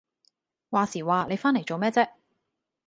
[0.71, 2.09] 話時話你返嚟做咩啫？